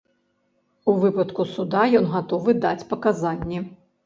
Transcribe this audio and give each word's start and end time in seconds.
У 0.93 0.95
выпадку 1.03 1.45
суда 1.57 1.83
ён 2.01 2.09
гатовы 2.15 2.57
даць 2.65 2.87
паказанні. 2.97 3.63